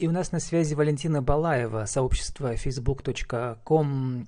[0.00, 4.26] И у нас на связи Валентина Балаева, сообщество facebook.com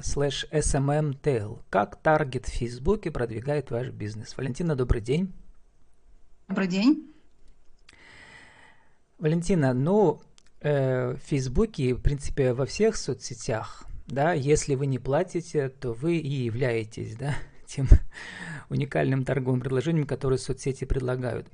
[0.00, 1.58] slash smmtail.
[1.68, 4.34] Как таргет в Фейсбуке продвигает ваш бизнес?
[4.38, 5.34] Валентина, добрый день.
[6.48, 7.12] Добрый день.
[9.18, 10.22] Валентина, ну,
[10.62, 16.16] э, в Фейсбуке, в принципе, во всех соцсетях, да, если вы не платите, то вы
[16.16, 17.34] и являетесь, да,
[17.66, 17.88] тем
[18.70, 21.46] уникальным торговым предложением, которое соцсети предлагают.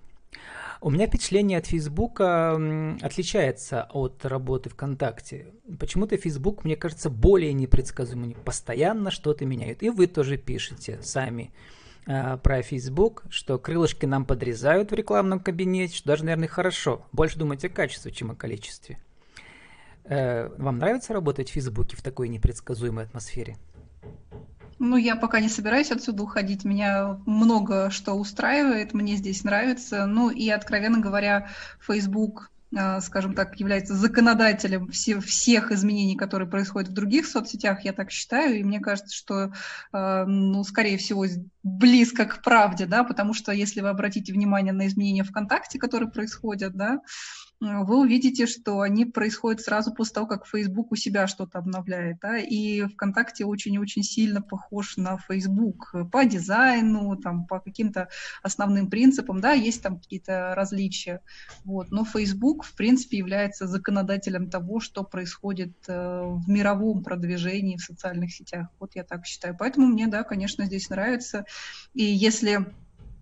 [0.86, 2.54] У меня впечатление от Фейсбука
[3.02, 5.48] отличается от работы ВКонтакте.
[5.80, 8.36] Почему-то Фейсбук, мне кажется, более непредсказуемый.
[8.44, 9.82] Постоянно что-то меняют.
[9.82, 11.50] И вы тоже пишете сами
[12.06, 17.04] э, про Фейсбук, что крылышки нам подрезают в рекламном кабинете, что даже, наверное, хорошо.
[17.10, 18.96] Больше думаете о качестве, чем о количестве.
[20.04, 23.56] Э, вам нравится работать в Фейсбуке в такой непредсказуемой атмосфере?
[24.78, 26.64] Ну, я пока не собираюсь отсюда уходить.
[26.64, 30.06] Меня много что устраивает, мне здесь нравится.
[30.06, 31.48] Ну и, откровенно говоря,
[31.80, 37.92] Facebook а, скажем так, является законодателем все, всех изменений, которые происходят в других соцсетях, я
[37.92, 39.52] так считаю, и мне кажется, что,
[39.92, 41.24] а, ну, скорее всего,
[41.62, 46.74] близко к правде, да, потому что если вы обратите внимание на изменения ВКонтакте, которые происходят,
[46.74, 47.00] да,
[47.60, 52.18] вы увидите, что они происходят сразу после того, как Facebook у себя что-то обновляет.
[52.20, 52.38] Да?
[52.38, 58.08] И ВКонтакте очень-очень сильно похож на Facebook по дизайну, там, по каким-то
[58.42, 59.40] основным принципам.
[59.40, 61.22] Да, есть там какие-то различия.
[61.64, 61.90] Вот.
[61.90, 68.32] Но Facebook, в принципе, является законодателем того, что происходит э, в мировом продвижении в социальных
[68.32, 68.68] сетях.
[68.78, 69.56] Вот я так считаю.
[69.58, 71.46] Поэтому мне, да, конечно, здесь нравится.
[71.94, 72.66] И если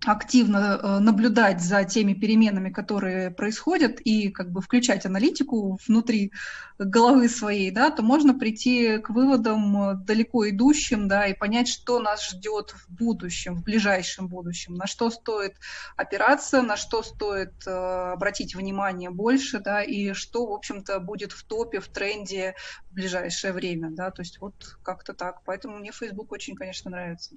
[0.07, 6.31] активно э, наблюдать за теми переменами, которые происходят, и как бы включать аналитику внутри
[6.77, 11.99] головы своей, да, то можно прийти к выводам э, далеко идущим, да, и понять, что
[11.99, 15.55] нас ждет в будущем, в ближайшем будущем, на что стоит
[15.95, 21.43] опираться, на что стоит э, обратить внимание больше, да, и что, в общем-то, будет в
[21.43, 22.55] топе, в тренде
[22.89, 25.43] в ближайшее время, да, то есть вот как-то так.
[25.45, 27.35] Поэтому мне Facebook очень, конечно, нравится.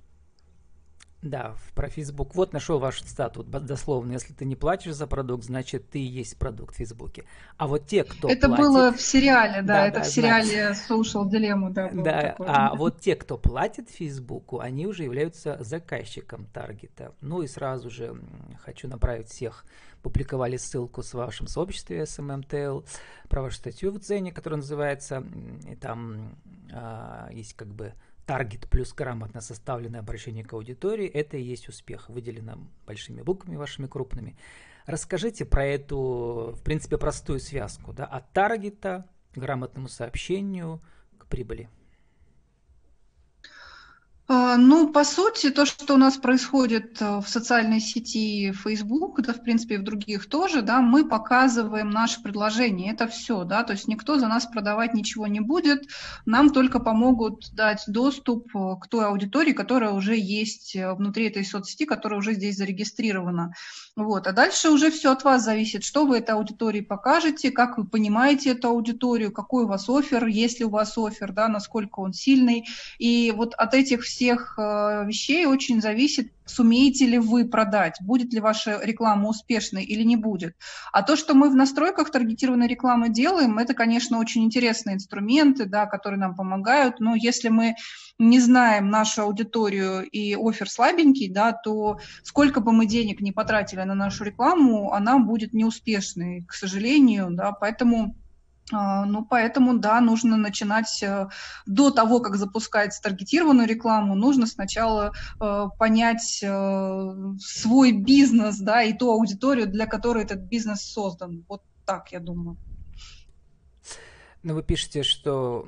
[1.21, 2.35] Да, про Facebook.
[2.35, 4.13] Вот нашел ваш цитату, дословно.
[4.13, 7.25] Если ты не платишь за продукт, значит ты и есть продукт в Фейсбуке.
[7.57, 8.65] А вот те, кто Это платит...
[8.65, 10.75] было в сериале, да, да это да, в сериале знаю.
[10.75, 11.91] Social Dilemma, да.
[11.93, 12.49] Да, такое.
[12.49, 17.13] а вот те, кто платит Фейсбуку, они уже являются заказчиком таргета.
[17.21, 18.21] Ну и сразу же
[18.65, 19.65] хочу направить всех
[20.03, 22.87] публиковали ссылку с вашим сообществе SMMTL
[23.29, 25.25] про вашу статью в Дзене, которая называется,
[25.69, 26.37] и там
[26.73, 27.93] а, есть как бы
[28.29, 33.87] таргет плюс грамотно составленное обращение к аудитории, это и есть успех, выделено большими буквами вашими
[33.87, 34.37] крупными.
[34.85, 40.83] Расскажите про эту, в принципе, простую связку, да, от таргета к грамотному сообщению
[41.17, 41.71] к прибыли.
[44.31, 49.33] А, ну, по сути, то, что у нас происходит э, в социальной сети Facebook, да,
[49.33, 53.73] в принципе, и в других тоже, да, мы показываем наше предложение, это все, да, то
[53.73, 55.89] есть никто за нас продавать ничего не будет,
[56.27, 61.43] нам только помогут дать доступ э, к той аудитории, которая уже есть э, внутри этой
[61.43, 63.55] соцсети, которая уже здесь зарегистрирована.
[63.97, 64.27] Вот.
[64.27, 68.51] А дальше уже все от вас зависит, что вы этой аудитории покажете, как вы понимаете
[68.51, 72.67] эту аудиторию, какой у вас офер, есть ли у вас офер, да, насколько он сильный.
[72.99, 78.33] И вот от этих всех всех э, вещей очень зависит, сумеете ли вы продать, будет
[78.33, 80.57] ли ваша реклама успешной или не будет.
[80.93, 85.87] А то, что мы в настройках таргетированной рекламы делаем, это, конечно, очень интересные инструменты, да,
[85.87, 87.77] которые нам помогают, но если мы
[88.19, 93.83] не знаем нашу аудиторию и офер слабенький, да, то сколько бы мы денег не потратили
[93.83, 98.17] на нашу рекламу, она будет неуспешной, к сожалению, да, поэтому
[98.71, 101.29] ну, поэтому, да, нужно начинать э,
[101.67, 108.93] до того, как запускать таргетированную рекламу, нужно сначала э, понять э, свой бизнес, да, и
[108.93, 111.45] ту аудиторию, для которой этот бизнес создан.
[111.49, 112.57] Вот так, я думаю.
[114.43, 115.67] Ну, вы пишете, что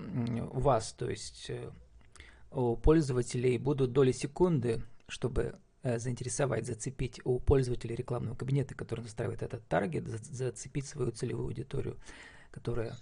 [0.52, 1.50] у вас, то есть
[2.52, 9.66] у пользователей будут доли секунды, чтобы заинтересовать, зацепить у пользователей рекламного кабинета, который настраивает этот
[9.66, 11.96] таргет, зацепить свою целевую аудиторию
[12.50, 12.96] которая...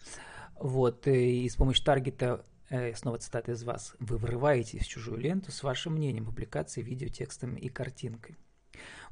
[0.61, 5.53] Вот, и с помощью таргета, э, снова цитата из вас, вы вырываете в чужую ленту
[5.53, 8.37] с вашим мнением публикации, видео, текстом и картинкой.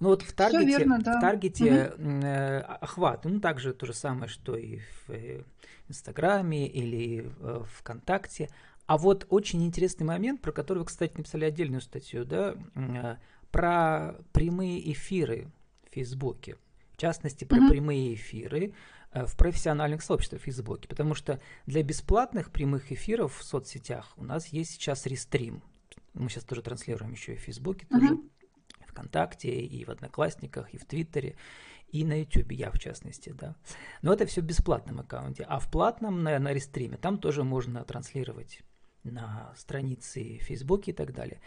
[0.00, 1.18] Ну вот в таргете, верно, да.
[1.18, 2.02] в таргете угу.
[2.02, 5.42] э, охват, ну также то же самое, что и в э,
[5.88, 8.50] Инстаграме или э, ВКонтакте.
[8.86, 13.16] А вот очень интересный момент, про который вы, кстати, написали отдельную статью, да, э,
[13.50, 15.50] про прямые эфиры
[15.88, 16.56] в Фейсбуке.
[16.92, 17.70] В частности, про угу.
[17.70, 18.74] прямые эфиры
[19.05, 24.24] Э, в профессиональных сообществах в Фейсбуке, потому что для бесплатных прямых эфиров в соцсетях у
[24.24, 25.62] нас есть сейчас рестрим.
[26.12, 28.30] Мы сейчас тоже транслируем еще и в Фейсбуке, тоже uh-huh.
[28.88, 31.36] ВКонтакте, и в Одноклассниках, и в Твиттере,
[31.88, 33.54] и на YouTube, я в частности, да.
[34.02, 35.44] Но это все в бесплатном аккаунте.
[35.44, 38.60] А в платном, на, на рестриме, там тоже можно транслировать
[39.04, 41.40] на странице Facebook и так далее.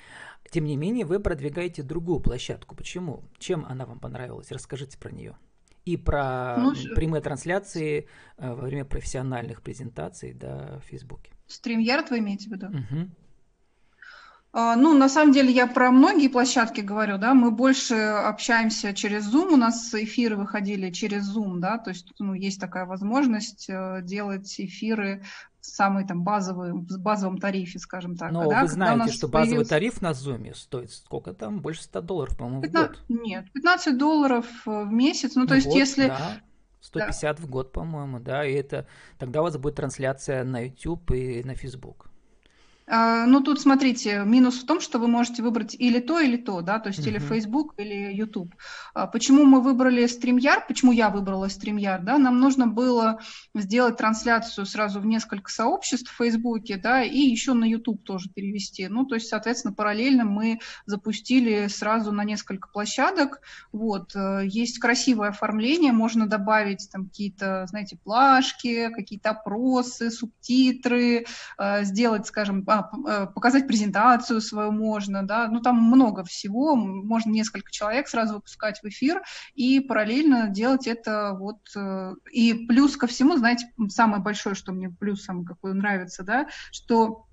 [0.50, 2.76] Тем не менее, вы продвигаете другую площадку.
[2.76, 3.24] Почему?
[3.38, 4.52] Чем она вам понравилась?
[4.52, 5.36] Расскажите про нее.
[5.86, 11.32] И про ну, прямые трансляции э, во время профессиональных презентаций да, в Фейсбуке.
[11.48, 12.68] StreamYard вы имеете в виду?
[12.68, 13.10] Угу.
[14.52, 19.32] А, ну, на самом деле, я про многие площадки говорю, да, мы больше общаемся через
[19.32, 24.02] Zoom, у нас эфиры выходили через Zoom, да, то есть, ну, есть такая возможность э,
[24.02, 25.24] делать эфиры
[25.62, 28.32] самый там базовый, в базовом тарифе, скажем так.
[28.32, 29.70] Но да, вы знаете, что базовый появился...
[29.70, 31.60] тариф на Zoom стоит сколько там?
[31.60, 32.90] Больше 100 долларов, по-моему, 15...
[32.90, 33.22] в год.
[33.22, 36.08] Нет, 15 долларов э, в месяц, ну, то есть, год, если...
[36.08, 36.38] Да.
[36.82, 37.44] 150 да.
[37.44, 38.88] в год, по-моему, да, и это
[39.18, 42.09] тогда у вас будет трансляция на YouTube и на Facebook.
[42.92, 46.62] А, ну, тут, смотрите, минус в том, что вы можете выбрать или то, или то,
[46.62, 47.10] да, то есть uh-huh.
[47.10, 48.56] или Facebook, или YouTube.
[48.96, 53.20] А, почему мы выбрали StreamYard, почему я выбрала StreamYard, да, нам нужно было
[53.54, 58.88] сделать трансляцию сразу в несколько сообществ в Facebook, да, и еще на YouTube тоже перевести.
[58.88, 63.42] Ну, то есть, соответственно, параллельно мы запустили сразу на несколько площадок,
[63.72, 71.26] вот, э, есть красивое оформление, можно добавить там какие-то, знаете, плашки, какие-то опросы, субтитры,
[71.60, 72.64] э, сделать, скажем,
[73.08, 78.82] Э, показать презентацию свою можно, да, ну там много всего, можно несколько человек сразу выпускать
[78.82, 79.22] в эфир
[79.56, 84.90] и параллельно делать это вот, э, и плюс ко всему, знаете, самое большое, что мне
[84.90, 87.26] плюсом какой нравится, да, что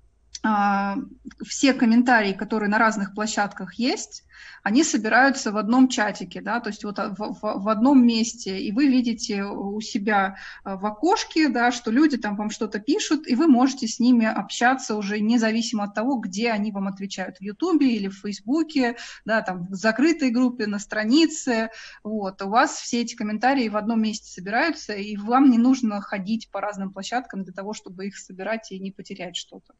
[0.43, 0.97] а,
[1.45, 4.23] все комментарии, которые на разных площадках есть,
[4.63, 8.71] они собираются в одном чатике, да, то есть вот в, в, в одном месте, и
[8.71, 13.35] вы видите у себя э, в окошке, да, что люди там вам что-то пишут, и
[13.35, 17.87] вы можете с ними общаться уже независимо от того, где они вам отвечают, в Ютубе
[17.95, 21.69] или в Фейсбуке, да, там в закрытой группе, на странице,
[22.03, 26.49] вот, у вас все эти комментарии в одном месте собираются, и вам не нужно ходить
[26.51, 29.73] по разным площадкам для того, чтобы их собирать и не потерять что-то.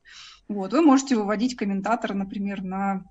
[0.47, 3.03] Вот, вы можете выводить комментатора, например, на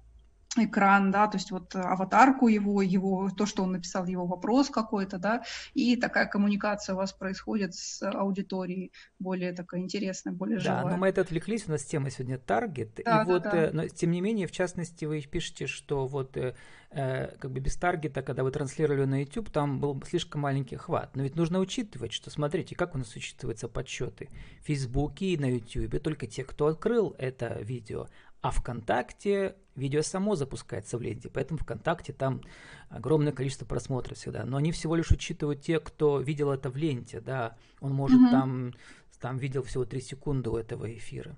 [0.64, 5.18] экран, да, то есть вот аватарку его, его, то, что он написал, его вопрос какой-то,
[5.18, 5.42] да,
[5.74, 10.84] и такая коммуникация у вас происходит с аудиторией более такая интересная, более живая.
[10.84, 13.56] Да, но мы это отвлеклись, у нас тема сегодня таргет, да, и да, вот, да.
[13.56, 16.54] Э, но тем не менее, в частности, вы пишете, что вот э,
[16.90, 21.14] э, как бы без таргета, когда вы транслировали на YouTube, там был слишком маленький хват,
[21.14, 24.28] но ведь нужно учитывать, что, смотрите, как у нас учитываются подсчеты,
[24.62, 28.08] в Фейсбуке и на YouTube только те, кто открыл это видео,
[28.46, 32.42] а ВКонтакте видео само запускается в ленте, поэтому ВКонтакте там
[32.88, 34.44] огромное количество просмотров всегда.
[34.44, 37.56] Но они всего лишь учитывают те, кто видел это в ленте, да.
[37.80, 38.30] Он может mm-hmm.
[38.30, 38.74] там,
[39.20, 41.34] там видел всего 3 секунды у этого эфира.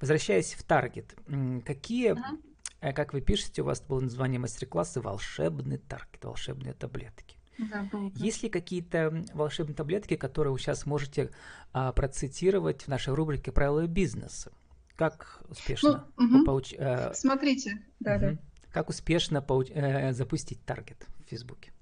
[0.00, 1.16] Возвращаясь в таргет,
[1.64, 2.92] какие, mm-hmm.
[2.92, 7.36] как вы пишете, у вас было название мастер-класса «Волшебный таргет», «Волшебные таблетки».
[7.58, 11.30] Да, Есть ли какие-то волшебные таблетки, которые вы сейчас можете
[11.72, 14.52] а, процитировать в нашей рубрике «Правила бизнеса»?
[14.96, 16.44] Как успешно ну, угу.
[16.44, 16.74] получ...
[16.76, 17.12] э...
[17.14, 18.20] Смотрите, да, угу.
[18.20, 18.36] да.
[18.72, 19.62] Как успешно пау...
[19.62, 21.72] э, запустить таргет в Фейсбуке?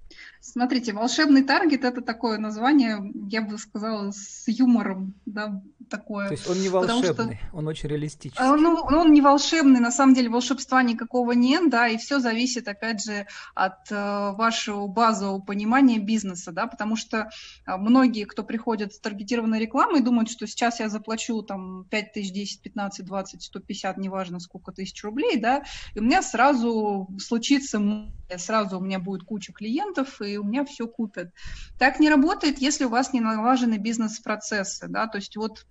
[0.40, 6.28] Смотрите, волшебный таргет это такое название, я бы сказала, с юмором, да, такое.
[6.28, 8.44] То есть он не волшебный, что, он очень реалистичный.
[8.44, 12.68] А, ну, он не волшебный, на самом деле волшебства никакого нет, да, и все зависит,
[12.68, 17.30] опять же, от э, вашего базового понимания бизнеса, да, потому что
[17.66, 22.32] э, многие, кто приходят с таргетированной рекламой, думают, что сейчас я заплачу там 5 тысяч,
[22.32, 25.64] 10, 15, 20, 150, неважно сколько тысяч рублей, да,
[25.94, 27.80] и у меня сразу случится,
[28.36, 31.30] сразу у меня будет куча клиентов, и у меня все купят.
[31.78, 35.66] Так не работает, если у вас не налажены бизнес-процессы, да, то есть вот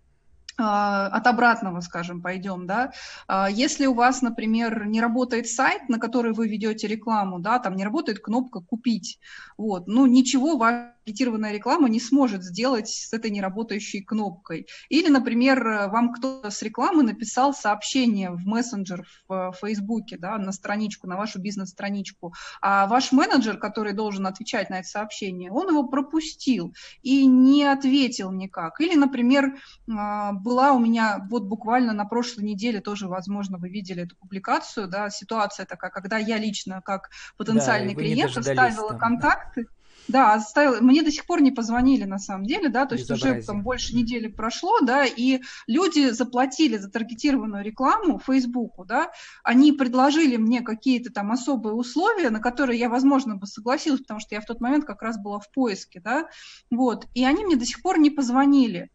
[0.55, 2.91] от обратного, скажем, пойдем, да.
[3.27, 7.75] А, если у вас, например, не работает сайт, на который вы ведете рекламу, да, там
[7.75, 9.19] не работает кнопка «Купить»,
[9.57, 14.67] вот, ну, ничего ваша таргетированная реклама не сможет сделать с этой неработающей кнопкой.
[14.89, 21.07] Или, например, вам кто-то с рекламы написал сообщение в мессенджер в Фейсбуке, да, на страничку,
[21.07, 26.73] на вашу бизнес-страничку, а ваш менеджер, который должен отвечать на это сообщение, он его пропустил
[27.01, 28.79] и не ответил никак.
[28.79, 29.57] Или, например,
[29.89, 34.87] а, была у меня вот буквально на прошлой неделе тоже, возможно, вы видели эту публикацию,
[34.87, 38.99] да, ситуация такая, когда я лично как потенциальный да, клиент оставила там.
[38.99, 39.67] контакты,
[40.07, 40.81] да, оставила.
[40.81, 43.95] Мне до сих пор не позвонили на самом деле, да, то есть уже там больше
[43.95, 49.11] недели прошло, да, и люди заплатили за таргетированную рекламу Фейсбуку, да,
[49.43, 54.35] они предложили мне какие-то там особые условия, на которые я, возможно, бы согласилась, потому что
[54.35, 56.27] я в тот момент как раз была в поиске, да,
[56.69, 58.89] вот, и они мне до сих пор не позвонили.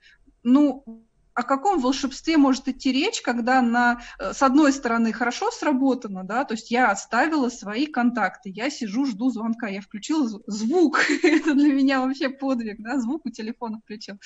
[0.44, 1.07] Ну,
[1.38, 6.42] о каком волшебстве может идти речь, когда на, э, с одной стороны хорошо сработано, да,
[6.42, 11.72] то есть я оставила свои контакты, я сижу, жду звонка, я включила звук, это для
[11.72, 14.16] меня вообще подвиг, да, звук у телефона включил.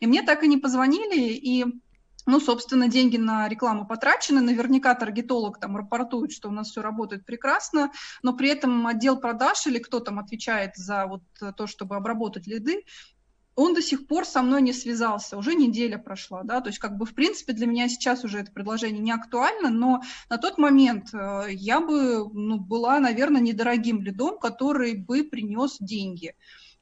[0.00, 1.64] И мне так и не позвонили, и
[2.26, 4.42] ну, собственно, деньги на рекламу потрачены.
[4.42, 7.90] Наверняка таргетолог там рапортует, что у нас все работает прекрасно,
[8.22, 11.22] но при этом отдел продаж или кто там отвечает за вот
[11.56, 12.84] то, чтобы обработать лиды,
[13.58, 16.96] он до сих пор со мной не связался, уже неделя прошла, да, то есть как
[16.96, 20.00] бы в принципе для меня сейчас уже это предложение не актуально, но
[20.30, 26.36] на тот момент э, я бы ну, была, наверное, недорогим лидом, который бы принес деньги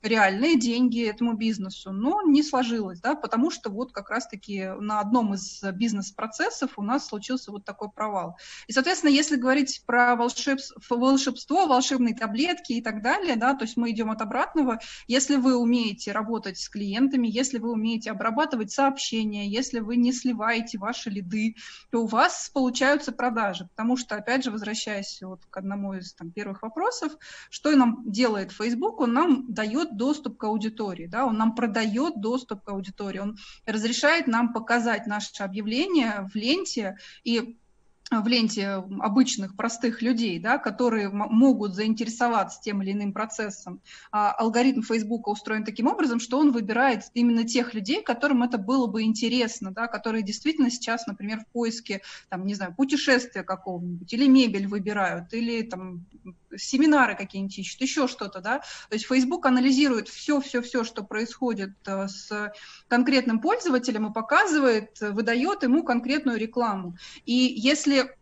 [0.06, 5.34] реальные деньги этому бизнесу, но не сложилось, да, потому что вот как раз-таки на одном
[5.34, 8.36] из бизнес-процессов у нас случился вот такой провал.
[8.66, 13.90] И, соответственно, если говорить про волшебство, волшебные таблетки и так далее, да, то есть мы
[13.90, 19.80] идем от обратного, если вы умеете работать с клиентами, если вы умеете обрабатывать сообщения, если
[19.80, 21.56] вы не сливаете ваши лиды,
[21.90, 26.30] то у вас получаются продажи, потому что, опять же, возвращаясь вот к одному из там,
[26.30, 27.12] первых вопросов,
[27.50, 32.62] что нам делает Facebook, он нам дает доступ к аудитории, да, он нам продает доступ
[32.62, 33.36] к аудитории, он
[33.66, 37.56] разрешает нам показать наше объявление в ленте и
[38.10, 43.80] в ленте обычных, простых людей, да, которые могут заинтересоваться тем или иным процессом.
[44.12, 48.86] А алгоритм Facebook устроен таким образом, что он выбирает именно тех людей, которым это было
[48.86, 54.28] бы интересно, да, которые действительно сейчас, например, в поиске, там, не знаю, путешествия какого-нибудь, или
[54.28, 56.06] мебель выбирают, или там
[56.58, 58.58] семинары какие-нибудь ищут, еще что-то, да.
[58.88, 62.52] То есть Facebook анализирует все-все-все, что происходит э, с
[62.88, 66.96] конкретным пользователем и показывает, выдает ему конкретную рекламу.
[67.24, 68.16] И если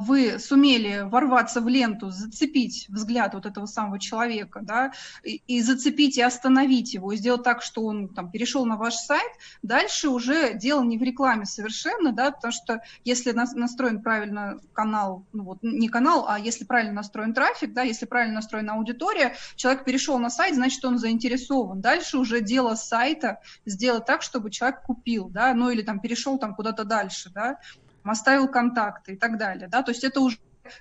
[0.00, 4.92] вы сумели ворваться в ленту, зацепить взгляд вот этого самого человека, да,
[5.22, 8.94] и, и зацепить и остановить его, и сделать так, что он там перешел на ваш
[8.94, 9.30] сайт,
[9.62, 15.44] дальше уже дело не в рекламе совершенно, да, потому что если настроен правильно канал, ну
[15.44, 20.18] вот не канал, а если правильно настроен трафик, да, если правильно настроена аудитория, человек перешел
[20.18, 21.80] на сайт, значит, он заинтересован.
[21.80, 26.54] Дальше уже дело сайта сделать так, чтобы человек купил, да, ну или там перешел там
[26.54, 27.58] куда-то дальше, да,
[28.04, 30.38] оставил контакты и так далее, да, то есть это уже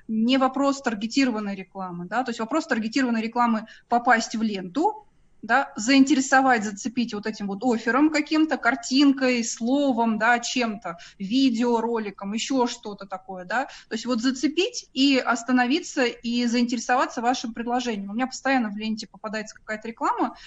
[0.08, 5.08] не вопрос таргетированной рекламы, да, то есть вопрос таргетированной рекламы попасть в ленту,
[5.42, 13.06] да, заинтересовать, зацепить вот этим вот оффером каким-то, картинкой, словом, да, чем-то, видеороликом, еще что-то
[13.06, 18.12] такое, да, то есть вот зацепить и остановиться и заинтересоваться вашим предложением.
[18.12, 20.38] У меня постоянно в ленте попадается какая-то реклама,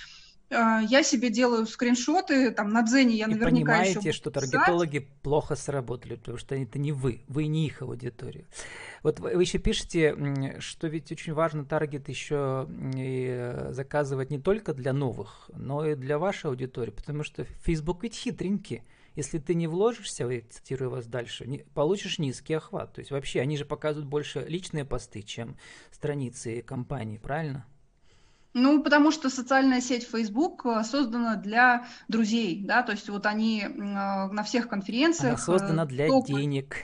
[0.51, 5.21] я себе делаю скриншоты, там на Дзене я наверняка и понимаете, еще что таргетологи писать.
[5.23, 8.47] плохо сработали, потому что это не вы, вы не их аудитория.
[9.03, 14.93] Вот вы еще пишете, что ведь очень важно таргет еще и заказывать не только для
[14.93, 18.83] новых, но и для вашей аудитории, потому что Facebook ведь хитренький.
[19.17, 22.93] Если ты не вложишься, я цитирую вас дальше, не, получишь низкий охват.
[22.93, 25.57] То есть вообще они же показывают больше личные посты, чем
[25.91, 27.67] страницы компании, правильно?
[28.59, 33.61] Ну, потому что социальная сеть Facebook э, создана для друзей, да, то есть вот они
[33.61, 35.35] э, на всех конференциях...
[35.35, 36.27] Она создана э, для топ...
[36.27, 36.77] денег.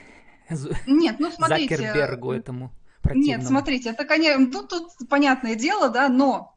[0.85, 1.75] Нет, ну смотрите...
[1.75, 3.25] Закербергу этому противному.
[3.25, 6.55] Нет, смотрите, это, конечно, тут, тут понятное дело, да, но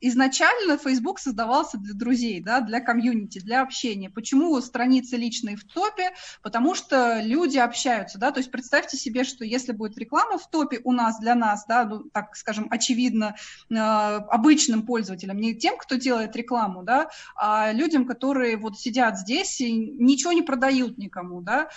[0.00, 4.10] изначально Facebook создавался для друзей, да, для комьюнити, для общения.
[4.10, 6.10] Почему страницы личные в топе?
[6.42, 10.80] Потому что люди общаются, да, то есть представьте себе, что если будет реклама в топе
[10.84, 13.34] у нас, для нас, да, ну, так скажем, очевидно,
[13.70, 19.60] э, обычным пользователям, не тем, кто делает рекламу, да, а людям, которые вот сидят здесь
[19.60, 21.68] и ничего не продают никому, да,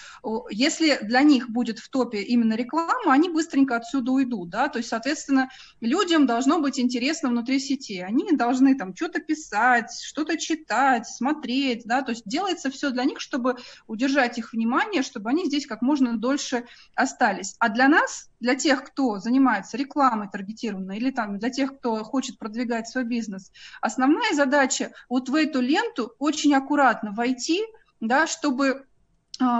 [0.49, 4.89] если для них будет в топе именно реклама, они быстренько отсюда уйдут, да, то есть,
[4.89, 5.49] соответственно,
[5.79, 12.01] людям должно быть интересно внутри сети, они должны там что-то писать, что-то читать, смотреть, да,
[12.01, 16.17] то есть делается все для них, чтобы удержать их внимание, чтобы они здесь как можно
[16.17, 16.65] дольше
[16.95, 17.55] остались.
[17.59, 22.37] А для нас, для тех, кто занимается рекламой таргетированной или там для тех, кто хочет
[22.37, 23.51] продвигать свой бизнес,
[23.81, 27.61] основная задача вот в эту ленту очень аккуратно войти,
[27.99, 28.85] да, чтобы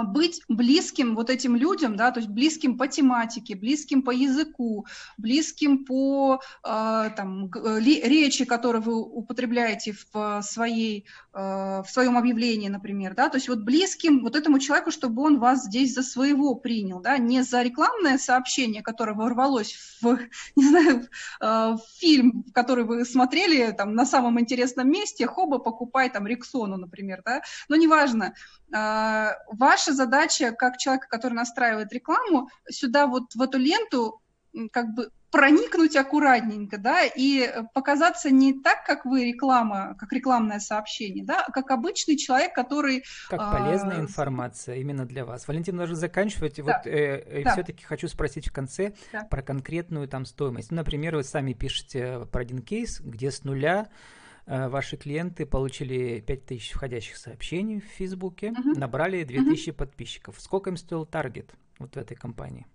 [0.04, 4.86] быть близким вот этим людям, да, то есть близким по тематике, близким по языку,
[5.18, 13.14] близким по э, там, речи, которые вы употребляете в, своей, э, в своем объявлении, например,
[13.14, 17.00] да, то есть вот близким вот этому человеку, чтобы он вас здесь за своего принял,
[17.00, 20.18] да, не за рекламное сообщение, которое ворвалось в,
[20.56, 25.58] не знаю, в, э, в фильм, который вы смотрели там на самом интересном месте, хоба,
[25.58, 28.34] покупай там Рексону, например, да, но неважно,
[29.72, 34.20] Ваша задача, как человека, который настраивает рекламу, сюда вот в эту ленту
[34.70, 41.24] как бы проникнуть аккуратненько, да, и показаться не так, как вы реклама, как рекламное сообщение,
[41.24, 43.02] да, а как обычный человек, который...
[43.30, 45.48] Как полезная а, информация именно для вас.
[45.48, 46.56] Валентин, нужно заканчивать.
[46.56, 46.62] Да.
[46.64, 47.52] Вот э, да.
[47.52, 49.24] все-таки хочу спросить в конце да.
[49.24, 50.70] про конкретную там стоимость.
[50.70, 56.20] Ну, например, вы сами пишете про один кейс, где с нуля э, ваши клиенты получили
[56.20, 58.78] 5000 входящих сообщений в Фейсбуке, угу.
[58.78, 59.78] набрали 2000 угу.
[59.78, 60.40] подписчиков.
[60.40, 62.66] Сколько им стоил таргет вот в этой компании?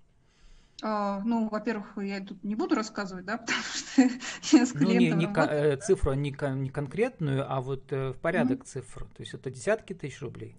[0.84, 5.00] А, ну, во-первых, я тут не буду рассказывать, да, потому что я с клиентом ну,
[5.00, 5.78] не, не работаю.
[5.80, 8.66] цифру не, не конкретную, а вот э, в порядок mm-hmm.
[8.66, 9.06] цифр.
[9.06, 10.56] То есть это десятки тысяч рублей.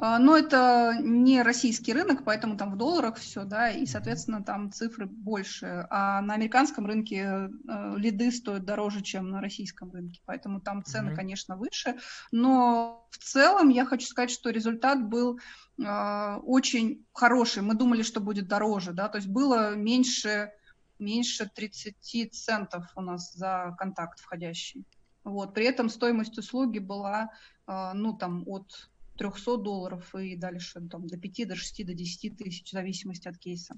[0.00, 4.70] А, но это не российский рынок, поэтому там в долларах все, да, и, соответственно, там
[4.70, 5.88] цифры больше.
[5.90, 11.10] А на американском рынке э, лиды стоят дороже, чем на российском рынке, поэтому там цены,
[11.10, 11.16] mm-hmm.
[11.16, 11.96] конечно, выше.
[12.30, 15.40] Но в целом я хочу сказать, что результат был
[15.78, 17.64] э, очень хороший.
[17.64, 20.52] Мы думали, что будет дороже, да, то есть было меньше,
[21.00, 24.84] меньше 30 центов у нас за контакт входящий.
[25.24, 25.54] Вот.
[25.54, 27.30] При этом стоимость услуги была,
[27.66, 32.38] э, ну, там, от 300 долларов и дальше там, до 5, до 6, до 10
[32.38, 33.76] тысяч, в зависимости от кейса.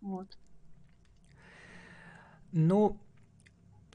[0.00, 0.38] Вот.
[2.52, 3.00] Ну,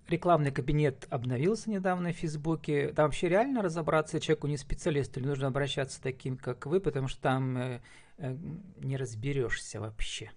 [0.07, 2.89] рекламный кабинет обновился недавно в Фейсбуке.
[2.93, 7.21] Там вообще реально разобраться человеку не специалисту, или нужно обращаться таким, как вы, потому что
[7.21, 7.81] там э,
[8.17, 8.35] э,
[8.77, 10.31] не разберешься вообще.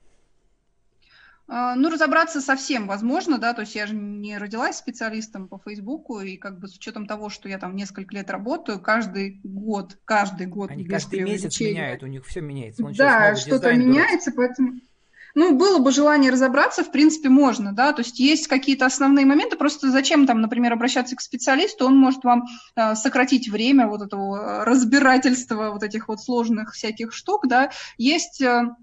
[1.53, 6.21] А, ну, разобраться совсем возможно, да, то есть я же не родилась специалистом по Фейсбуку,
[6.21, 10.47] и как бы с учетом того, что я там несколько лет работаю, каждый год, каждый
[10.47, 10.71] год...
[10.71, 12.85] Они каждый месяц меняют, у них все меняется.
[12.85, 14.75] Он да, что-то меняется, поэтому...
[15.35, 19.57] Ну, было бы желание разобраться, в принципе, можно, да, то есть есть какие-то основные моменты,
[19.57, 22.45] просто зачем там, например, обращаться к специалисту, он может вам
[22.77, 28.41] э, сократить время вот этого разбирательства вот этих вот сложных всяких штук, да, есть...
[28.41, 28.77] Э, а,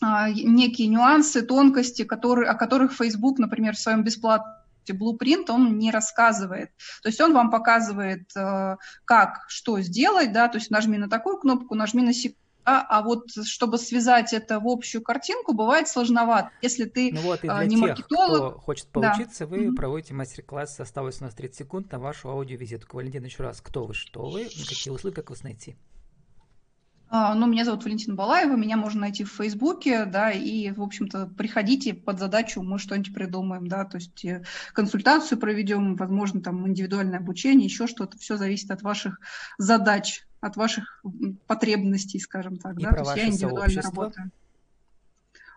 [0.00, 4.56] некие нюансы, тонкости, которые, о которых Facebook, например, в своем бесплатном
[4.88, 6.70] Blueprint он не рассказывает.
[7.02, 11.38] То есть он вам показывает, э, как, что сделать, да, то есть нажми на такую
[11.38, 16.50] кнопку, нажми на секунду, а вот чтобы связать это в общую картинку, бывает сложновато.
[16.62, 18.52] Если ты ну вот, и а, для не тех, маркетолог...
[18.52, 19.46] кто хочет поучиться, да.
[19.46, 19.74] вы mm-hmm.
[19.74, 22.96] проводите мастер-класс, осталось у нас 30 секунд на вашу аудиовизитку.
[22.96, 25.76] Валентин, еще раз, кто вы, что вы, какие услуги, как вас найти?
[27.12, 31.26] А, ну, меня зовут Валентина Балаева, меня можно найти в Фейсбуке, да, и, в общем-то,
[31.26, 37.18] приходите под задачу, мы что-нибудь придумаем, да, то есть э, консультацию проведем, возможно, там индивидуальное
[37.18, 39.18] обучение, еще что-то, все зависит от ваших
[39.58, 41.04] задач, от ваших
[41.48, 44.30] потребностей, скажем так, и да, то есть я индивидуально работаю.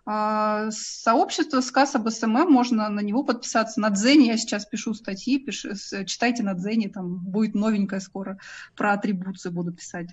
[0.06, 3.80] А, сообщество сказ об SMM, можно на него подписаться.
[3.80, 5.70] На Дзене я сейчас пишу статьи, пишу,
[6.06, 8.40] читайте на Дзене, там будет новенькое скоро,
[8.76, 10.10] про атрибуции буду писать.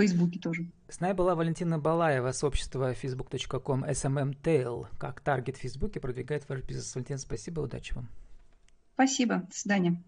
[0.00, 0.70] Фейсбуке тоже.
[0.88, 4.86] С нами была Валентина Балаева, сообщество facebook.com SMMTail.
[4.98, 6.94] Как таргет в Фейсбуке продвигает ваш бизнес.
[6.94, 8.08] Валентин, спасибо, удачи вам.
[8.94, 10.02] Спасибо, до свидания.